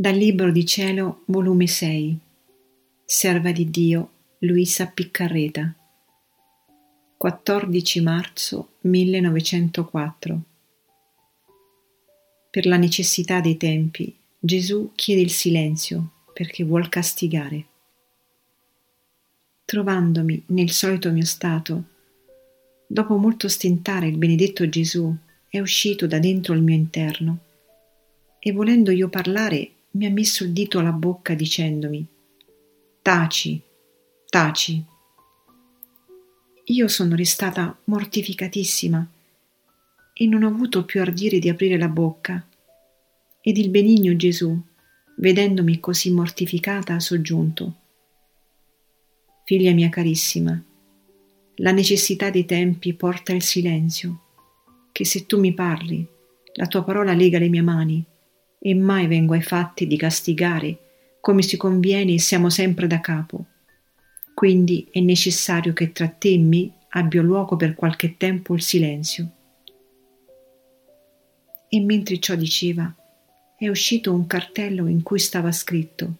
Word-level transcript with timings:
Dal 0.00 0.16
Libro 0.16 0.50
di 0.50 0.64
Cielo, 0.64 1.24
volume 1.26 1.66
6, 1.66 2.18
Serva 3.04 3.52
di 3.52 3.68
Dio, 3.68 4.10
Luisa 4.38 4.86
Piccarreta, 4.86 5.74
14 7.18 8.00
marzo 8.00 8.76
1904. 8.80 10.40
Per 12.48 12.64
la 12.64 12.78
necessità 12.78 13.40
dei 13.40 13.58
tempi, 13.58 14.16
Gesù 14.38 14.92
chiede 14.94 15.20
il 15.20 15.28
silenzio 15.28 16.12
perché 16.32 16.64
vuol 16.64 16.88
castigare. 16.88 17.66
Trovandomi 19.66 20.44
nel 20.46 20.70
solito 20.70 21.10
mio 21.10 21.26
stato, 21.26 21.84
dopo 22.86 23.18
molto 23.18 23.48
stentare 23.48 24.06
il 24.06 24.16
benedetto 24.16 24.66
Gesù 24.66 25.14
è 25.46 25.60
uscito 25.60 26.06
da 26.06 26.18
dentro 26.18 26.54
il 26.54 26.62
mio 26.62 26.74
interno 26.74 27.38
e 28.38 28.52
volendo 28.52 28.92
io 28.92 29.10
parlare 29.10 29.72
mi 29.92 30.06
ha 30.06 30.10
messo 30.10 30.44
il 30.44 30.52
dito 30.52 30.78
alla 30.78 30.92
bocca 30.92 31.34
dicendomi 31.34 32.06
Taci, 33.02 33.60
taci. 34.28 34.84
Io 36.64 36.86
sono 36.86 37.16
restata 37.16 37.76
mortificatissima 37.84 39.10
e 40.12 40.26
non 40.26 40.42
ho 40.42 40.48
avuto 40.48 40.84
più 40.84 41.00
ardire 41.00 41.38
di 41.38 41.48
aprire 41.48 41.78
la 41.78 41.88
bocca. 41.88 42.46
Ed 43.40 43.56
il 43.56 43.70
benigno 43.70 44.14
Gesù, 44.16 44.56
vedendomi 45.16 45.80
così 45.80 46.12
mortificata, 46.12 46.94
ha 46.94 47.00
soggiunto 47.00 47.74
Figlia 49.44 49.72
mia 49.72 49.88
carissima, 49.88 50.62
la 51.56 51.72
necessità 51.72 52.30
dei 52.30 52.44
tempi 52.44 52.94
porta 52.94 53.32
il 53.32 53.42
silenzio, 53.42 54.20
che 54.92 55.04
se 55.04 55.26
tu 55.26 55.40
mi 55.40 55.52
parli, 55.54 56.06
la 56.52 56.66
tua 56.66 56.84
parola 56.84 57.12
lega 57.14 57.38
le 57.38 57.48
mie 57.48 57.62
mani 57.62 58.04
e 58.60 58.74
mai 58.74 59.06
vengo 59.06 59.32
ai 59.32 59.42
fatti 59.42 59.86
di 59.86 59.96
castigare 59.96 60.78
come 61.20 61.42
si 61.42 61.56
conviene 61.56 62.18
siamo 62.18 62.50
sempre 62.50 62.86
da 62.86 63.00
capo. 63.00 63.46
Quindi 64.34 64.88
è 64.90 65.00
necessario 65.00 65.72
che 65.72 65.92
tra 65.92 66.08
te 66.08 66.32
e 66.32 66.38
me 66.38 66.72
abbia 66.90 67.22
luogo 67.22 67.56
per 67.56 67.74
qualche 67.74 68.16
tempo 68.16 68.54
il 68.54 68.62
silenzio. 68.62 69.30
E 71.68 71.80
mentre 71.80 72.18
ciò 72.18 72.34
diceva, 72.34 72.92
è 73.56 73.68
uscito 73.68 74.12
un 74.12 74.26
cartello 74.26 74.86
in 74.86 75.02
cui 75.02 75.18
stava 75.18 75.52
scritto 75.52 76.16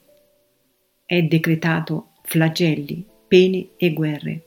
È 1.04 1.22
decretato 1.22 2.12
flagelli, 2.22 3.04
pene 3.26 3.70
e 3.76 3.92
guerre. 3.92 4.44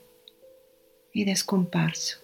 Ed 1.10 1.28
è 1.28 1.34
scomparso. 1.34 2.23